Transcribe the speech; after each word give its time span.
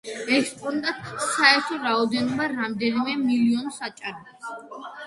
ექსპონატთა 0.35 1.19
საერთო 1.35 1.79
რაოდენობა 1.83 2.49
რამდენიმე 2.57 3.17
მილიონს 3.29 3.81
აჭარბებს. 3.91 4.53